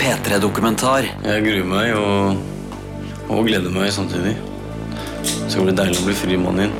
[0.00, 1.04] P3-dokumentar.
[1.26, 2.38] Jeg gruer meg og,
[3.28, 4.32] og gleder meg samtidig.
[5.20, 6.72] Det blir bli deilig å bli fri mann igjen.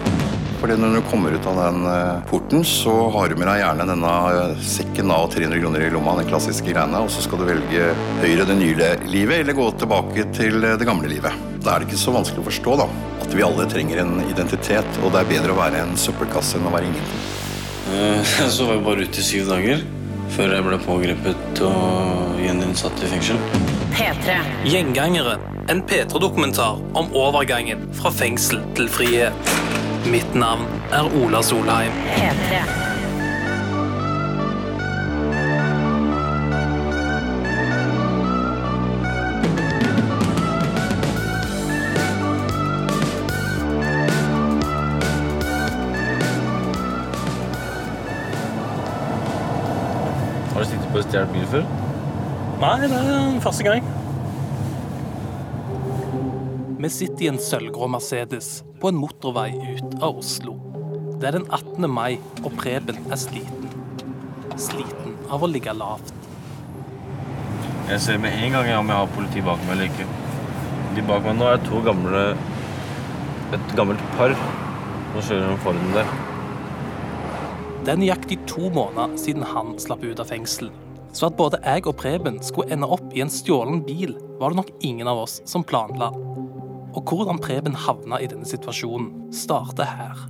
[0.61, 3.87] Fordi når du kommer ut av den eh, porten, så har du med deg gjerne
[3.89, 7.47] denne eh, sekken av 300 kroner i lomma, den klassiske greiene, og så skal du
[7.49, 11.37] velge høyre det nye livet, eller gå tilbake til eh, det gamle livet.
[11.61, 12.89] Da er det ikke så vanskelig å forstå da,
[13.21, 16.69] at vi alle trenger en identitet, og det er bedre å være en søppelkasse enn
[16.69, 17.17] å være ingen.
[17.93, 19.89] Jeg Så var jeg bare ute i syv dager
[20.35, 23.41] før jeg ble pågrepet og gjeninnsatt i fengsel.
[23.95, 24.37] P3.
[24.69, 25.39] Gjengangere.
[25.71, 29.55] En P3-dokumentar om overgangen fra fengsel til frihet.
[30.11, 31.95] Mitt navn er Ola Solheim.
[32.15, 32.90] P3.
[52.61, 53.87] Nei, det er første gang.
[56.77, 58.51] Vi sitter i en sølvgrå Mercedes
[58.83, 60.59] på en motorvei ut av Oslo.
[61.15, 61.87] Det er den 18.
[61.89, 63.71] mai, og Preben er sliten.
[64.61, 66.13] Sliten av å ligge lavt.
[67.89, 70.11] Jeg ser med en gang om jeg har politi bak meg eller ikke.
[70.99, 72.27] De bak meg nå er to gamle
[73.57, 74.37] Et gammelt par.
[75.15, 76.13] Nå kjører de foran der.
[77.89, 80.69] Det er nøyaktig to måneder siden han slapp ut av fengsel.
[81.13, 84.61] Så at både jeg og Preben skulle ende opp i en stjålen bil, var det
[84.61, 86.13] nok ingen av oss som planla.
[86.95, 90.27] Og hvordan Preben havna i denne situasjonen, starter her.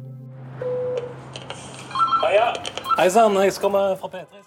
[3.01, 4.41] Hei sann, jeg skal med fra P3.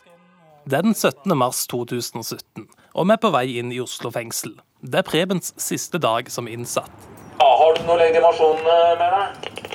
[0.70, 1.38] Det er den 17.
[1.38, 4.54] mars 2017, og vi er på vei inn i Oslo fengsel.
[4.80, 7.10] Det er Prebens siste dag som innsatt.
[7.40, 9.73] Ja, har du noe legitimasjon eh, med deg?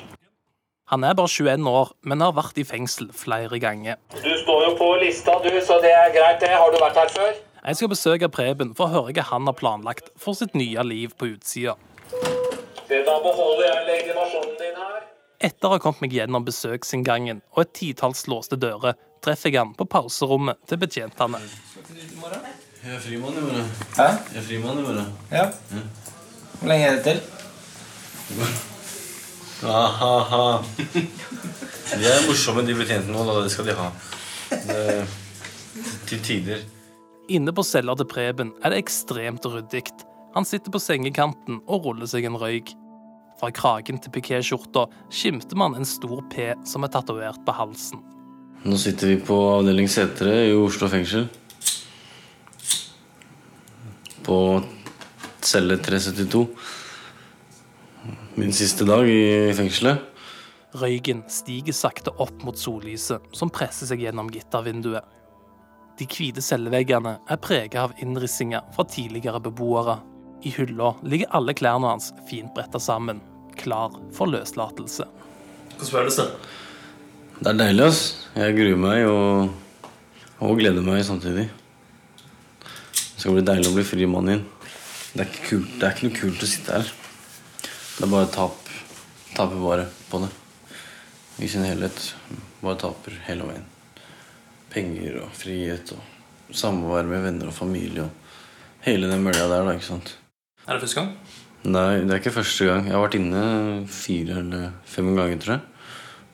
[0.89, 3.98] Han er bare 21 år, men har vært i fengsel flere ganger.
[4.14, 6.48] Du står jo på lista, du, så det er greit, det.
[6.48, 7.34] Har du vært her før?
[7.58, 11.12] Jeg skal besøke Preben for å høre hva han har planlagt for sitt nye liv
[11.20, 11.75] på utsida.
[12.89, 15.03] Det Da beholder jeg legitimasjonen din her.
[15.50, 19.76] Etter å ha kommet meg gjennom besøksinngangen og et titalls låste dører, treffer jeg han
[19.76, 21.43] på pauserommet til betjentene.
[22.78, 23.69] Jeg er frimann i morgen.
[23.99, 24.09] Hæ?
[24.32, 25.12] Jeg er frimann i morgen.
[25.34, 25.44] Ja.
[26.62, 27.22] Hvor lenge er det til?
[29.58, 29.66] De
[32.06, 33.24] er morsomme, de betjentene nå.
[33.26, 33.32] da.
[33.42, 33.88] Det skal de ha.
[34.48, 35.06] Det,
[36.08, 36.58] til tider.
[37.28, 39.82] Inne på cella til Preben er det ekstremt ryddig.
[40.36, 42.69] Han sitter på sengekanten og ruller seg en røyk.
[43.38, 48.00] Fra kragen til pikéskjorta skimter man en stor P som er tatovert på halsen.
[48.66, 51.28] Nå sitter vi på avdeling Setre i Oslo fengsel.
[54.26, 54.38] På
[55.44, 56.46] celle 372.
[58.38, 59.99] Min siste dag i fengselet.
[60.78, 65.03] Røyken stiger sakte opp mot sollyset, som presser seg gjennom gittervinduet.
[65.99, 69.97] De hvite celleveggene er preget av innrissinger fra tidligere beboere.
[70.47, 73.19] I hylla ligger alle klærne hans fint bretta sammen,
[73.59, 75.09] klar for løslatelse.
[75.72, 76.28] Hvordan føles det?
[77.41, 78.05] Det er deilig, ass.
[78.38, 79.91] Jeg gruer meg og,
[80.47, 81.49] og gleder meg samtidig.
[82.62, 84.47] Det skal bli deilig å bli fri mann igjen.
[85.10, 85.75] Det er ikke, kult.
[85.75, 86.94] Det er ikke noe kult å sitte her.
[87.98, 88.69] Det er bare tap.
[89.34, 90.28] Taper bare på det.
[91.42, 91.98] I sin helhet.
[92.62, 93.64] Bare taper hele veien.
[94.72, 99.75] Penger og frihet og samvær med venner og familie og hele den mølja der, da,
[99.75, 100.12] ikke sant.
[100.69, 101.10] Er det første gang?
[101.69, 102.87] Nei, det er ikke første gang.
[102.87, 103.42] Jeg har vært inne
[103.91, 105.64] fire eller fem ganger, tror jeg.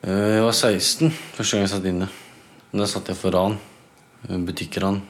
[0.04, 2.10] Eh, Jeg var 16 første gang jeg satt inne.
[2.74, 3.56] Da satt jeg for ran.
[4.28, 5.00] Eh, Butikkran.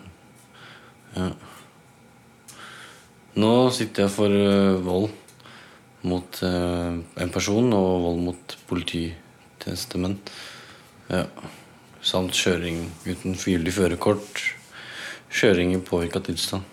[1.17, 1.33] Ja.
[3.43, 5.11] Nå sitter jeg for eh, vold
[6.09, 10.19] mot uh, en person og vold mot polititjenestemenn.
[11.11, 11.27] Ja.
[12.05, 14.43] Samt kjøring uten gyldig førerkort.
[15.35, 16.67] Kjøring i påvirka tilstand.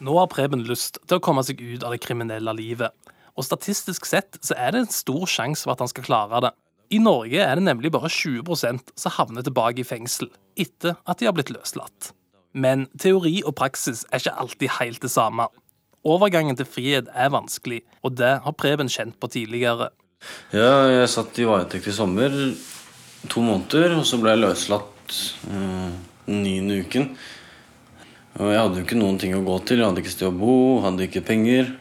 [0.00, 2.96] Nå har Preben lyst til å komme seg ut av det kriminelle livet.
[3.36, 6.54] Og statistisk sett så er det en stor sjanse for at han skal klare det.
[6.90, 11.28] I Norge er det nemlig bare 20% som havner tilbake i fengsel etter at de
[11.28, 12.10] har blitt løslatt.
[12.52, 15.46] Men teori og praksis er ikke alltid helt det samme.
[16.00, 19.90] Overgangen til frihet er vanskelig, og det har Preben kjent på tidligere.
[20.52, 22.32] Ja, jeg satt i varetekt i sommer
[23.28, 25.18] to måneder, og så ble jeg løslatt
[25.52, 25.92] eh,
[26.24, 27.10] den niende uken.
[28.40, 29.82] Og jeg hadde jo ikke noen ting å gå til.
[29.82, 30.56] Jeg hadde ikke sted å bo,
[30.86, 31.74] hadde ikke penger.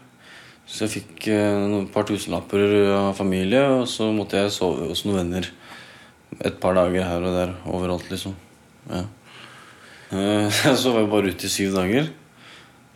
[0.68, 5.06] Så jeg fikk et noen par tusenlapper av familie, og så måtte jeg sove hos
[5.08, 5.48] noen venner
[6.44, 8.36] et par dager her og der overalt, liksom.
[8.92, 9.06] Ja.
[10.12, 12.12] Eh, Så var jeg bare ute i syv dager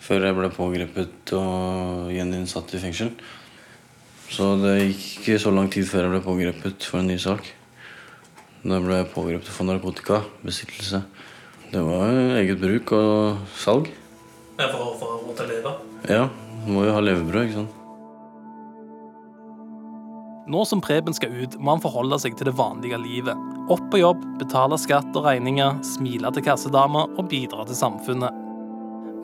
[0.04, 3.12] før jeg ble pågrepet og gjeninnsatt i fengsel.
[4.34, 7.46] Så det gikk ikke så lang tid før jeg ble pågrepet for en ny sak.
[8.64, 11.04] Da ble jeg pågrepet for narkotika, besittelse.
[11.74, 13.90] Det var eget bruk og salg.
[14.60, 15.72] Ja, For, for å råd til å leve?
[16.12, 16.28] Ja,
[16.70, 17.80] må jo ha levebrød, ikke sant.
[20.54, 23.40] Nå som Preben skal ut, må han forholde seg til det vanlige livet.
[23.72, 28.43] Opp på jobb, betale skatt og regninger, smile til kassedama og bidra til samfunnet.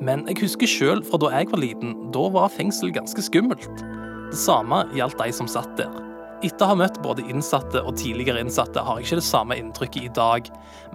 [0.03, 3.83] Men jeg husker sjøl fra da jeg var liten, da var fengsel ganske skummelt.
[4.29, 5.91] Det samme gjaldt de som satt der.
[6.39, 10.05] Etter å ha møtt både innsatte og tidligere innsatte har jeg ikke det samme inntrykket
[10.07, 10.45] i dag,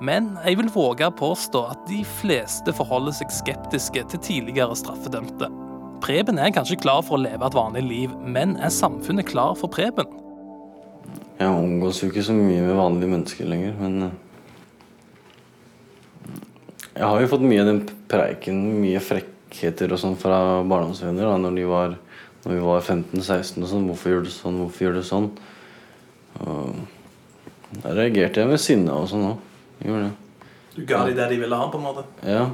[0.00, 5.50] men jeg vil våge å påstå at de fleste forholder seg skeptiske til tidligere straffedømte.
[6.04, 9.72] Preben er kanskje klar for å leve et vanlig liv, men er samfunnet klar for
[9.72, 10.08] Preben?
[11.36, 14.18] Jeg omgås jo ikke så mye med vanlige mennesker lenger, men eh,
[16.94, 17.80] Jeg har jo fått mye av den
[18.10, 21.96] preiken, mye frekkheter og sånn fra barndomsvenner da når de var
[22.44, 23.86] når vi var 15-16 og sånn.
[23.88, 24.58] 'Hvorfor gjør du sånn?
[24.60, 25.30] Hvorfor gjør du sånn?'
[26.44, 26.76] Og
[27.82, 29.38] da reagerte jeg med sinne og sånn òg.
[29.82, 30.12] Gjorde det.
[30.74, 32.04] Du ga dem det de ville ha, på en måte?
[32.26, 32.50] Ja.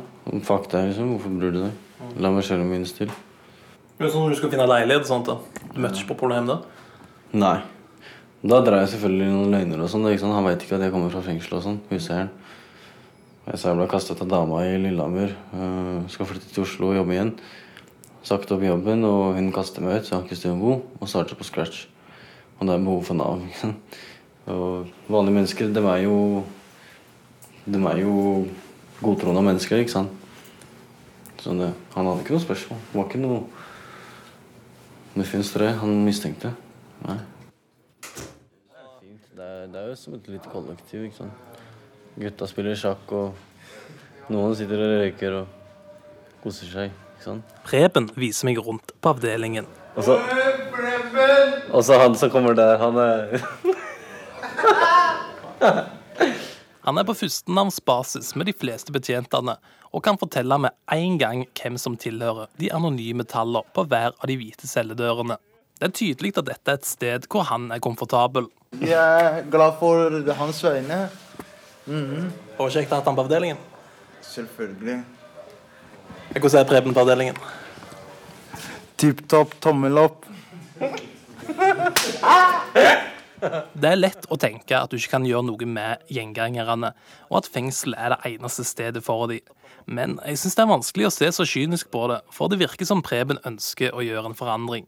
[0.47, 1.17] Fuck deg, liksom.
[1.17, 1.73] Hvorfor bryr du deg?
[2.21, 3.11] La meg kjøre min stil.
[4.01, 5.37] Er sånn når du skal finne leilighet sånt da.
[5.75, 6.59] Du møtte ikke på pornohjem da?
[7.37, 7.59] Nei.
[8.41, 10.07] Da drar jeg selvfølgelig noen løgner og sånn.
[10.09, 11.81] Han veit ikke at jeg kommer fra fengsel og sånn.
[11.91, 12.31] Huseieren.
[13.51, 15.33] Jeg sa jeg ble kastet av dama i Lillehammer.
[15.59, 17.33] øh, skal flytte til Oslo og jobbe igjen.
[18.23, 20.75] Sagt opp jobben, og hun kaster meg ut, så jeg har ikke sted å bo.
[21.01, 21.89] Og starter på scratch.
[22.61, 23.43] Og det er behov for Nav.
[24.47, 26.45] Og vanlige mennesker, de er jo
[27.67, 28.47] De er jo
[29.03, 30.11] godtroende mennesker, ikke sant?
[31.41, 32.79] Så det, han hadde ikke noe spørsmål.
[32.87, 33.43] Det var ikke noe
[35.17, 36.55] Muffins 3 han mistenkte.
[37.03, 37.19] Nei.
[39.35, 41.51] Det er, det er jo som et lite kollektiv, ikke sant.
[42.19, 45.47] Gutta spiller sjakk, og noen sitter og røyker og
[46.43, 47.55] koser seg, ikke sant.
[47.67, 49.69] Preben viser meg rundt på avdelingen.
[49.97, 50.19] Og så
[51.71, 53.41] Og så han som kommer der, han er
[56.83, 59.57] Han er på førstenavnsbasis med de fleste betjentene,
[59.93, 64.27] og kan fortelle med en gang hvem som tilhører de anonyme tallene på hver av
[64.27, 65.37] de hvite celledørene.
[65.79, 68.49] Det er tydelig at dette er et sted hvor han er komfortabel.
[68.81, 71.09] Jeg er glad for hans vegne.
[71.91, 73.59] Og kjekt å ha han på avdelingen.
[74.23, 75.01] Selvfølgelig.
[76.37, 77.39] Hvordan er Preben på avdelingen?
[79.01, 80.27] Tipp topp, tommel opp.
[83.41, 86.93] Det er lett å tenke at du ikke kan gjøre noe med gjengangerne,
[87.31, 89.41] og at fengsel er det eneste stedet for dem.
[89.89, 92.87] Men jeg syns det er vanskelig å se så kynisk på det, for det virker
[92.87, 94.87] som Preben ønsker å gjøre en forandring.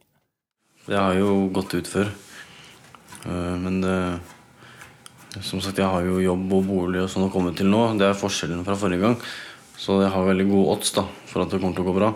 [0.86, 2.12] Det har jo gått ut før.
[3.24, 3.96] Eh, Men det
[5.40, 7.80] Som sagt, jeg har jo jobb og bolig og sånn å komme til nå.
[7.98, 9.16] Det er forskjellen fra forrige gang.
[9.80, 12.10] Så jeg har veldig gode odds da, for at det kommer til å gå bra.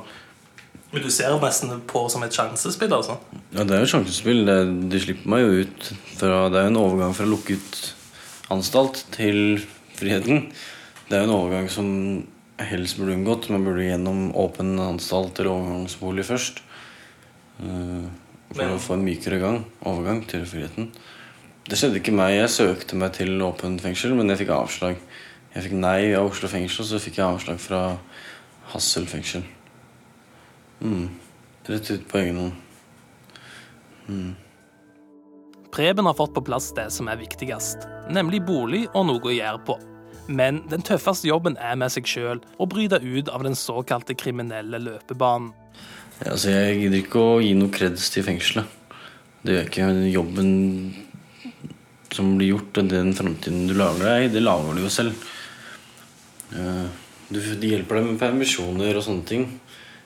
[0.92, 3.16] Men du ser nesten på som et sjansespill, altså?
[3.56, 4.44] Ja, det er jo et sjansespill.
[4.46, 4.58] Det,
[4.92, 7.80] de slipper meg jo ut fra Det er jo en overgang fra lukket
[8.54, 9.58] anstalt til
[9.96, 10.50] friheten.
[11.08, 11.88] Det er jo en overgang som
[12.62, 13.48] helst burde unngått.
[13.52, 16.62] Man burde gjennom åpen anstalt eller overgangsbolig først.
[17.60, 18.06] eh,
[18.52, 20.92] For Men- å få en mykere gang, overgang til friheten.
[21.66, 22.36] Det skjedde ikke meg.
[22.36, 25.00] Jeg søkte meg til åpent fengsel, men jeg fikk avslag.
[25.54, 27.80] Jeg fikk nei av Oslo fengsel, og så fikk jeg avslag fra
[28.70, 29.42] Hassel fengsel.
[30.84, 31.08] Mm.
[31.66, 34.34] Rett ut på egen hånd.
[35.74, 39.62] Preben har fått på plass det som er viktigst, nemlig bolig og noe å gjøre
[39.66, 39.76] på.
[40.26, 44.78] Men den tøffeste jobben er med seg sjøl, å bryte ut av den såkalte kriminelle
[44.82, 45.52] løpebanen.
[46.22, 48.70] Ja, altså jeg gidder ikke å gi noe kreds til fengselet.
[49.44, 49.90] Det gjør ikke.
[50.10, 50.50] Jobben
[52.16, 55.12] som blir gjort, og den framtiden du lager deg, det lager du jo selv.
[56.54, 56.86] Eh,
[57.26, 59.60] Du, hjelper deg med permisjoner og sånne ting.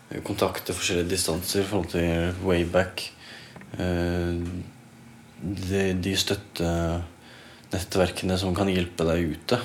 [0.09, 3.13] Eh, Kontakte forskjellige distanser i forhold til wayback.
[3.79, 4.35] Eh,
[5.41, 9.57] De, de støttenettverkene som kan hjelpe deg ute.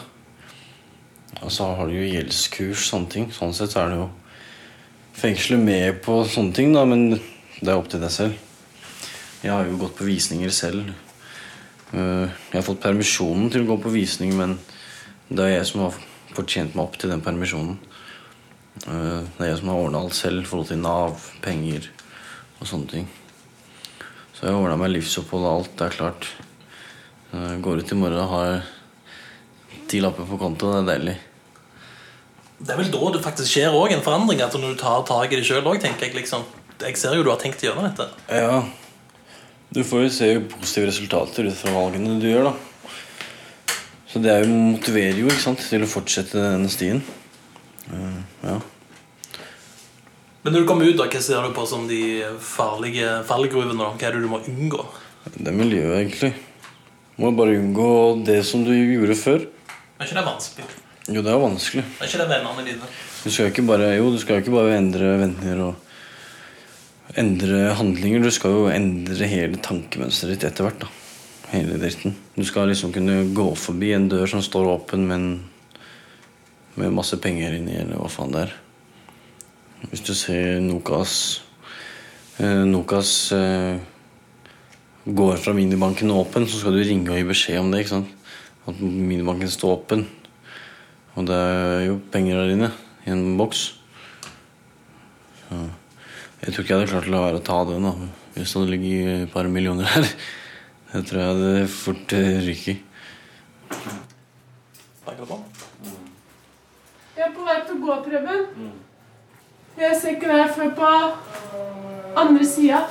[1.44, 3.32] Og så har du jo gjeldskurs, sånne ting.
[3.36, 4.10] Sånn sett så er det jo
[5.16, 7.20] fengselet med på sånne ting, da, men
[7.60, 8.34] det er opp til deg selv.
[9.44, 10.94] Jeg har jo gått på visninger selv.
[11.96, 14.58] Eh, Jeg har fått permisjonen til å gå på visning, men
[15.30, 16.00] det er jeg som har
[16.36, 17.78] fortjent meg opp til den permisjonen.
[18.88, 21.88] Eh, Det er jeg som har ordna alt selv i forhold til Nav, penger
[22.60, 23.08] og sånne ting.
[24.36, 26.28] Så jeg har ordna meg livsopphold og alt, det er klart.
[27.36, 28.64] Jeg går ut i morgen og har
[29.88, 31.18] ti lapper på konto, det er deilig.
[32.60, 35.32] Det er vel da det faktisk skjer òg en forandring, at når du tar tak
[35.32, 36.44] i det sjøl òg, tenker jeg liksom.
[36.80, 38.08] Jeg ser jo du har tenkt å gjøre dette.
[38.32, 38.64] Ja.
[39.76, 43.74] Du får jo se positive resultater ut fra valgene du gjør, da.
[44.08, 47.02] Så det jo, motiverer jo ikke sant, til å fortsette denne stien.
[47.90, 48.56] Uh, ja.
[50.46, 52.00] Men når du kommer ut, da, hva ser du på som de
[52.40, 53.76] farlige fallgruvene?
[53.76, 53.92] da?
[53.92, 54.80] Hva er det du må unngå?
[55.36, 56.32] Det er miljøet, egentlig.
[57.20, 57.92] Må bare unngå
[58.24, 59.44] det som du gjorde før.
[60.00, 60.70] Er ikke det vanskelig?
[61.10, 61.84] Jo, det er vanskelig.
[62.00, 62.94] Er ikke det vennene dine?
[63.26, 65.85] Du skal jo ikke bare, jo, du skal jo ikke bare endre venner og
[67.14, 68.24] endre handlinger.
[68.24, 70.86] Du skal jo endre hele tankemønsteret ditt etter hvert.
[70.86, 70.92] da.
[71.52, 72.16] Hele dritten.
[72.36, 75.28] Du skal liksom kunne gå forbi en dør som står åpen, men
[76.76, 78.56] med masse penger inni, eller hva faen det er.
[79.92, 81.44] Hvis du ser Nokas
[82.42, 83.78] eh, Nokas eh,
[85.06, 87.84] går fra minibanken åpen, så skal du ringe og gi beskjed om det.
[87.84, 88.12] ikke sant?
[88.66, 90.08] At minibanken står åpen.
[91.16, 92.72] Og det er jo penger der inne
[93.06, 93.68] i en boks.
[95.46, 95.62] Så
[96.42, 97.94] jeg tror ikke jeg hadde klart å la være å ta den da,
[98.36, 100.10] hvis det hadde ligget et par millioner her.
[100.92, 102.44] Det tror jeg hadde fort ryker.
[102.48, 102.78] ryket.
[107.16, 108.70] Jeg er på vei til å gå, Preben.
[109.76, 110.92] Jeg ser ikke deg før på
[112.22, 112.86] andre sida.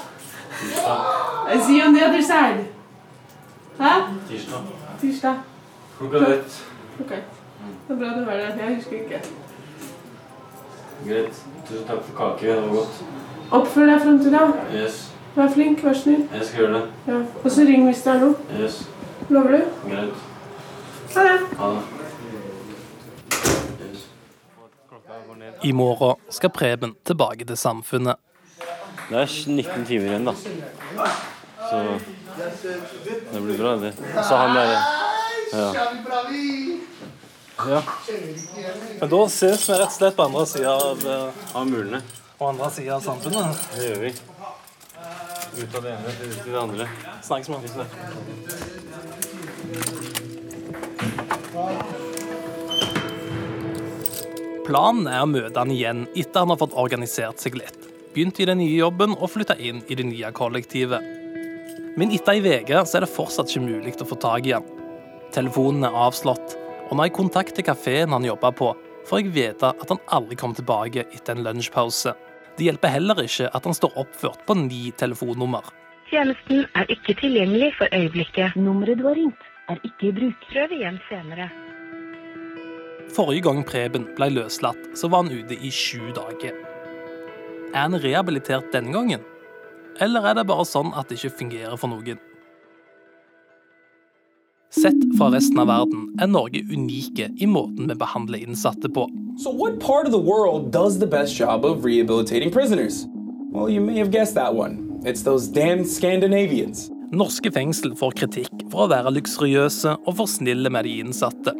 [0.60, 1.62] Tirsdag.
[1.66, 2.66] see you on the other side.
[3.78, 3.92] Hæ?
[4.28, 4.60] Tirsdag.
[5.00, 5.36] Tirsdag.
[5.98, 6.64] Klokka ett.
[7.00, 7.10] Ok.
[7.10, 8.56] Det er bra du var der.
[8.64, 9.20] Jeg husker ikke.
[11.06, 11.42] Greit.
[11.68, 12.46] Tusen takk for kake.
[12.46, 13.04] Det var godt.
[13.54, 14.44] Oppfør deg fram til da.
[14.74, 15.00] Yes.
[15.34, 16.24] Vær flink, vær snill.
[16.34, 16.84] Jeg skal gjøre det.
[17.10, 17.18] Ja.
[17.44, 18.34] Og så ring hvis det er noe.
[18.60, 18.80] Yes.
[19.34, 19.60] Lover du?
[19.90, 20.14] Greit.
[21.14, 21.38] Ha det.
[21.58, 21.82] Ha det.
[23.84, 24.04] Yes.
[25.62, 28.16] I morgen skal Preben tilbake til samfunnet.
[29.10, 30.34] Det er 19 timer igjen, da.
[31.64, 31.80] Så
[33.32, 33.92] det blir bra, det.
[34.24, 34.74] Så han der
[35.54, 35.68] Ja.
[37.68, 37.82] ja.
[39.00, 41.04] Men da ses vi rett og slett på andre sida av,
[41.54, 42.00] Av mulene.
[42.38, 43.66] På andre siden av samfunnet.
[43.76, 44.12] Det gjør vi.
[45.62, 46.88] Ut av det ene til det andre.
[47.22, 47.60] Snakkes med.
[54.64, 57.76] Planen er å møte han igjen etter han har fått organisert seg litt.
[58.14, 61.02] Begynt i den nye jobben og flytta inn i det nye kollektivet.
[61.94, 64.66] Men etter ei uke er det fortsatt ikke mulig å få tak i han.
[65.34, 66.56] Telefonen er avslått,
[66.88, 68.72] og når jeg kontakter kafeen han jobber på,
[69.04, 72.14] får jeg vite at han aldri kom tilbake etter en lunsjpause.
[72.54, 75.66] Det hjelper heller ikke at han står oppført på ni telefonnummer.
[76.10, 78.54] Tjenesten er ikke tilgjengelig for øyeblikket.
[78.60, 80.44] Nummeret du har ringt, er ikke i bruk.
[80.52, 81.48] Prøv igjen senere.
[83.14, 86.54] Forrige gang Preben ble løslatt, så var han ute i sju dager.
[87.74, 89.24] Er han rehabilitert denne gangen?
[90.02, 92.20] Eller er det bare sånn at det ikke fungerer for noen?
[94.82, 99.04] Sett fra resten av verden er Norge unike i måten vi behandler innsatte på.
[99.38, 103.06] So, what part of the world does the best job of rehabilitating prisoners?
[103.52, 105.00] Well, you may have guessed that one.
[105.04, 106.90] It's those damn Scandinavians.
[107.14, 111.54] Norske fengsel får kritikk for å være luksuriøse og for snille med de innsatte.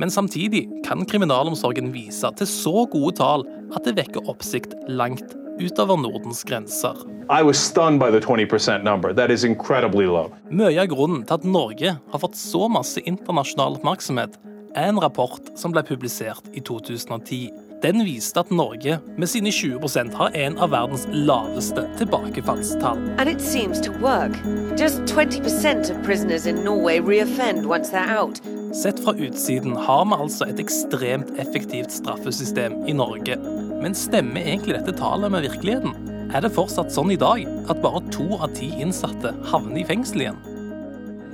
[0.00, 3.46] Men samtidig kan kriminalomsorgen vise til så gode tall
[3.76, 6.94] at det vekker oppsikt langt utover Nordens grenser.
[7.30, 9.12] I was stunned by the 20% number.
[9.12, 10.32] That is incredibly low.
[10.50, 14.38] Mye av grunnen til at Norge har fått så masse internasjonal oppmerksomhet,
[14.76, 17.48] er en rapport som ble publisert i 2010.
[17.82, 22.98] Den viste at Norge med sine 20% har en av verdens laveste tilbakefallstall.
[23.18, 24.32] And it seems to work.
[24.78, 28.40] Just 20% of prisoners in Norway reoffend once they're out.
[28.74, 33.36] Sett fra utsiden har vi altså et ekstremt effektivt straffesystem i Norge.
[33.82, 36.12] Men stemmer egentlig dette tallet med virkeligheten?
[36.34, 40.24] Er det fortsatt sånn i dag at bare to av ti innsatte havner i fengsel
[40.24, 40.40] igjen?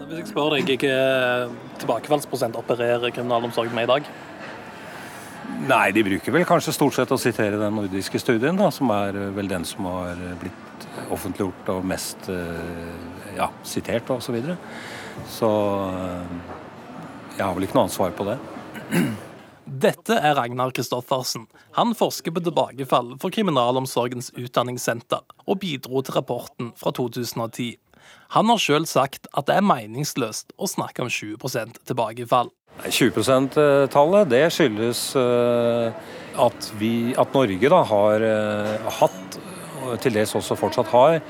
[0.03, 4.11] Hvis jeg spør deg hvilken tilbakefallsprosent opererer kriminalomsorgen med i dag?
[5.63, 9.17] Nei, de bruker vel kanskje stort sett å sitere den nordiske studien, da, som er
[9.19, 14.59] eh, vel den som har blitt offentliggjort og mest eh, ja, sitert og så videre.
[15.31, 15.51] Så
[15.87, 16.33] eh,
[17.39, 18.39] jeg har vel ikke noe ansvar på det.
[19.73, 21.47] Dette er Ragnar Kristoffersen.
[21.79, 27.79] Han forsker på tilbakefall for Kriminalomsorgens utdanningssenter, og bidro til rapporten fra 2010.
[28.37, 32.53] Han har sjøl sagt at det er meningsløst å snakke om 20% tilbakefall.
[32.85, 36.05] 20 %-tallet det skyldes eh,
[36.45, 39.41] at, vi, at Norge da har eh, hatt,
[39.87, 41.23] og til dels også fortsatt har,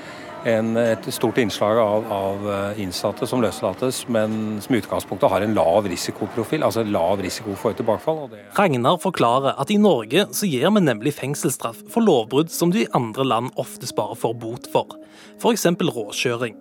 [0.49, 5.45] en, et stort innslag av, av eh, innsatte som løslates, men som i utgangspunktet har
[5.45, 8.25] en lav risikoprofil, altså lav risiko for tilbakefall.
[8.33, 12.83] det Ragnar forklarer at i Norge så gir vi nemlig fengselsstraff for lovbrudd som du
[12.83, 14.99] i andre land oftest bare får bot for,
[15.39, 15.67] f.eks.
[15.79, 16.59] råkjøring.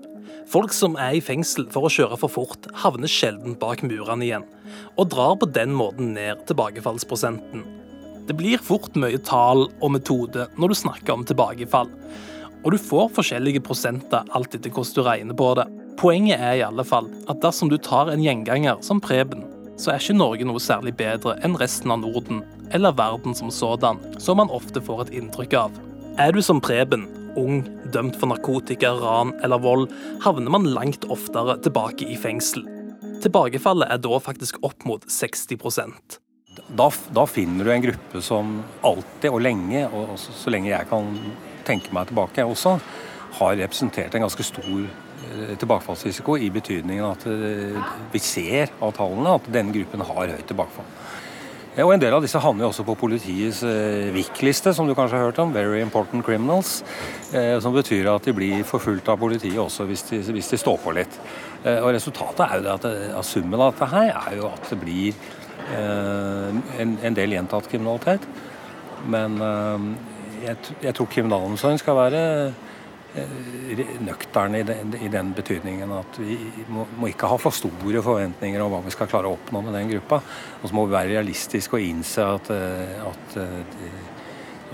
[0.52, 4.50] Folk som er i fengsel for å kjøre for fort, havner sjelden bak murene igjen,
[5.00, 7.64] og drar på den måten ned tilbakefallsprosenten.
[8.28, 11.90] Det blir fort mye tall og metode når du snakker om tilbakefall,
[12.62, 15.68] og du får forskjellige prosenter alt etter hvordan du regner på det.
[16.02, 19.44] Poenget er i alle fall at dersom du tar en gjenganger som Preben,
[19.82, 24.00] så er ikke Norge noe særlig bedre enn resten av Norden, eller verden som sådan,
[24.22, 25.80] som man ofte får et inntrykk av.
[26.22, 27.08] Er du som Preben,
[27.40, 27.64] ung,
[27.94, 29.88] dømt for narkotika, ran eller vold,
[30.24, 32.66] havner man langt oftere tilbake i fengsel.
[33.22, 35.58] Tilbakefallet er da faktisk opp mot 60
[36.78, 41.16] Da, da finner du en gruppe som alltid og lenge, og så lenge jeg kan
[41.68, 42.78] tenke meg tilbake også,
[43.40, 49.38] har representert en ganske stor eh, tilbakefallsrisiko i betydningen at eh, vi ser av tallene
[49.38, 50.90] at denne gruppen har høyt tilbakefall.
[51.80, 55.16] Og En del av disse havner jo også på politiets eh, VIK-liste, som du kanskje
[55.16, 55.54] har hørt om.
[55.56, 56.82] Very Important Criminals.
[57.32, 60.92] Som betyr at de blir forfulgt av politiet også hvis de, hvis de står på
[60.98, 61.16] litt.
[61.64, 62.88] Og Resultatet er jo det at,
[63.22, 65.22] av summen av dette her er jo at det blir
[65.72, 68.28] en, en del gjentatt kriminalitet.
[69.08, 69.40] Men
[70.46, 72.22] jeg, jeg tror kriminalomsorgen skal være
[73.16, 76.38] eh, nøktern i den, i den betydningen at vi
[76.72, 79.78] må, må ikke ha for store forventninger om hva vi skal klare å oppnå med
[79.78, 80.22] den gruppa.
[80.62, 84.10] Og så må vi være realistiske og innse at, at, at, eh,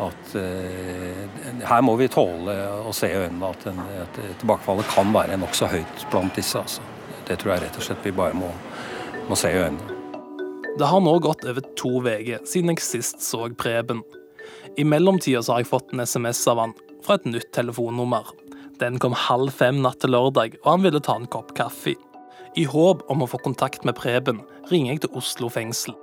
[0.07, 5.13] at eh, her må vi tåle å se i øynene at, en, at tilbakefallet kan
[5.15, 6.63] være nokså høyt blant disse.
[6.63, 6.85] Altså.
[7.27, 8.53] Det tror jeg rett og slett vi bare må,
[9.27, 9.93] må se i øynene.
[10.77, 14.03] Det har nå gått over to uker siden jeg sist så Preben.
[14.75, 16.73] I mellomtida har jeg fått en SMS av han
[17.05, 18.27] fra et nytt telefonnummer.
[18.81, 21.95] Den kom halv fem natt til lørdag, og han ville ta en kopp kaffe.
[22.57, 25.95] I håp om å få kontakt med Preben ringer jeg til Oslo fengsel.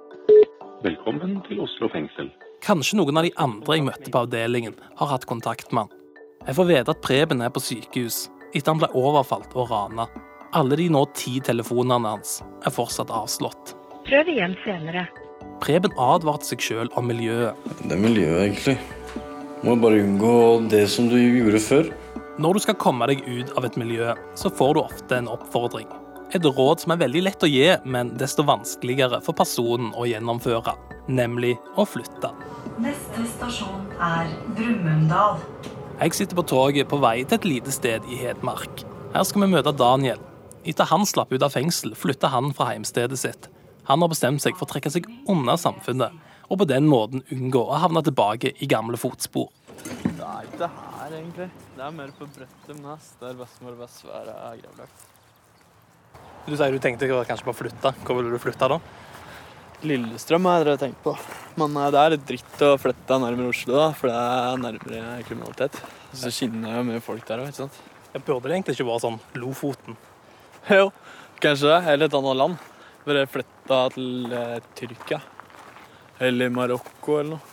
[0.85, 2.31] Velkommen til Oslo fengsel.
[2.65, 6.01] Kanskje noen av de andre jeg møtte på avdelingen, har hatt kontakt med han.
[6.45, 10.09] Jeg får vite at Preben er på sykehus etter han ble overfalt og rana.
[10.55, 13.75] Alle de nå ti telefonene hans er fortsatt avslått.
[14.07, 15.09] Prøv igjen senere.
[15.63, 17.59] Preben advarte seg sjøl om miljøet.
[17.85, 18.79] Det er miljøet, egentlig.
[19.65, 20.35] Må bare unngå
[20.73, 21.93] det som du gjorde før.
[22.43, 25.87] Når du skal komme deg ut av et miljø, så får du ofte en oppfordring.
[26.35, 30.75] Et råd som er veldig lett å gi, men desto vanskeligere for personen å gjennomføre.
[31.07, 32.33] Nemlig å flytte.
[32.83, 35.39] Neste stasjon er Brumunddal.
[36.01, 38.83] Jeg sitter på toget på vei til et lite sted i Hedmark.
[39.15, 40.19] Her skal vi møte Daniel.
[40.67, 43.47] Etter han slapp ut av fengsel, flytta han fra heimstedet sitt.
[43.89, 46.15] Han har bestemt seg for å trekke seg unna samfunnet,
[46.49, 49.51] og på den måten unngå å havne tilbake i gamle fotspor.
[49.85, 51.49] Det er ikke her, egentlig.
[51.77, 55.09] Det er mer på Brøttum Næss, der bestemor og bestefar er gravlagt.
[56.45, 57.93] Du sier du tenkte kanskje på å flytte.
[58.05, 58.79] Hvor ville du flytte da?
[59.85, 61.15] Lillestrøm har jeg tenkt på.
[61.61, 65.25] Men eh, det er litt dritt å flytte nærmere Oslo, da, for det er nærmere
[65.29, 65.81] kriminalitet.
[66.17, 67.81] Så skinner jo mye folk der òg, ikke sant.
[68.15, 69.97] Jeg burde det egentlig ikke være sånn Lofoten?
[70.71, 70.89] Jo,
[71.43, 71.81] kanskje det.
[71.93, 72.71] Eller et annet land.
[73.05, 75.21] Bare flytta til eh, Tyrkia.
[76.25, 77.51] Eller Marokko eller noe.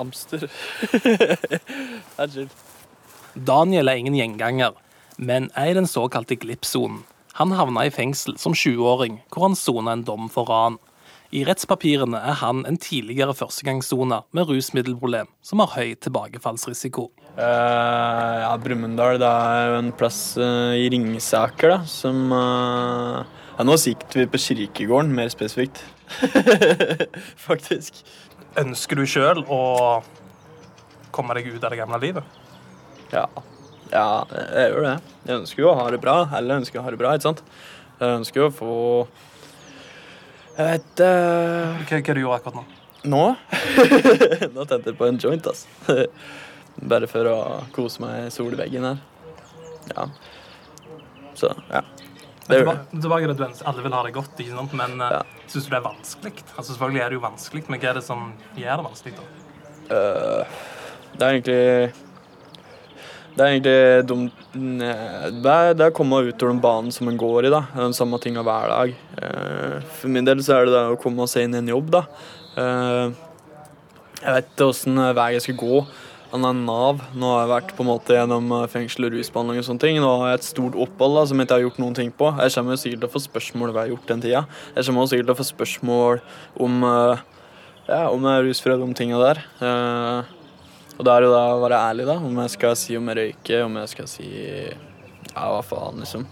[0.00, 0.46] Amster.
[1.04, 2.52] det er chill.
[3.34, 4.76] Daniel er ingen gjenganger,
[5.16, 7.02] men er i den såkalte glippsonen.
[7.36, 10.76] Han havna i fengsel som 20-åring, hvor han sona en dom for ran.
[11.32, 17.06] I rettspapirene er han en tidligere førstegangssoner med rusmiddelproblem, som har høy tilbakefallsrisiko.
[17.38, 23.22] Uh, ja, Brumunddal det er jo en plass uh, i Ringsaker, da, som uh,
[23.56, 25.80] ja, Nå sikter vi på Kirkegården, mer spesifikt.
[27.48, 28.04] Faktisk.
[28.60, 29.62] Ønsker du sjøl å
[31.16, 32.38] komme deg ut av det gamle livet?
[33.12, 33.24] Ja.
[33.88, 34.96] ja, jeg gjør det.
[35.24, 36.20] Jeg ønsker jo å ha det bra.
[36.36, 37.44] Alle ønsker å ha det bra, ikke sant?
[37.96, 38.80] Jeg ønsker jo å få
[40.52, 41.82] Jeg vet uh...
[41.88, 42.64] Hva, hva du gjør akkurat nå?
[43.12, 43.22] Nå?
[44.54, 45.96] nå tente jeg på en joint, altså.
[46.92, 47.38] Bare for å
[47.74, 49.00] kose meg i solveggen her.
[49.90, 50.06] Ja.
[51.38, 51.82] Så, ja.
[52.46, 52.76] Det gjør det.
[52.94, 54.76] Tilbake til at alle vil ha det godt, ikke sant?
[54.78, 55.22] men ja.
[55.46, 56.46] syns du det er vanskelig?
[56.56, 58.24] Altså, selvfølgelig er det jo vanskelig, men hva er det som
[58.58, 59.14] gjør det vanskelig?
[59.18, 59.26] da?
[59.92, 60.62] Uh,
[61.12, 61.62] det er egentlig
[63.32, 67.48] Det er egentlig dumt Det er, å komme ut over den banen som en går
[67.48, 67.52] i.
[67.52, 67.64] da.
[67.78, 68.94] Den samme tinga hver dag.
[69.16, 71.88] Uh, for min del så er det det å komme seg inn i en jobb.
[71.94, 72.02] da.
[72.58, 73.14] Uh,
[74.20, 75.80] jeg vet ikke åssen vei jeg skal gå.
[76.34, 77.00] Han er Nav.
[77.16, 80.02] Nå har jeg vært på en måte gjennom fengsel og rusbehandling og sånne ting.
[80.04, 82.28] Nå har jeg et stort opphold som jeg ikke har gjort noen ting på.
[82.36, 84.44] Jeg kommer sikkert til å få spørsmål hva jeg har gjort den tida.
[84.76, 86.22] Jeg kommer sikkert til å få spørsmål
[86.68, 86.78] om,
[87.88, 89.44] ja, om jeg er rusfri og de tinga der.
[90.98, 92.16] Og da er jo da å være ærlig, da.
[92.20, 96.26] Om jeg skal si om jeg røyker, om jeg skal si ja, hva faen, liksom.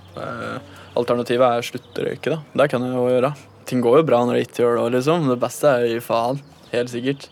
[1.00, 2.40] Alternativet er å slutte å røyke, da.
[2.62, 3.32] Det kan jeg jo gjøre.
[3.70, 5.28] Ting går jo bra når jeg ikke gjør det, liksom.
[5.30, 6.42] Det beste er å gi faen.
[6.74, 7.30] Helt sikkert.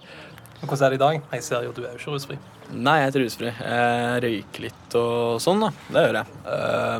[0.59, 1.19] Hvordan er det i dag?
[1.37, 2.38] Jeg ser jo at du er jo ikke rusfri.
[2.69, 3.51] Nei, jeg er ikke rusfri.
[3.55, 5.71] Jeg røyker litt og sånn, da.
[5.88, 6.27] Det gjør jeg.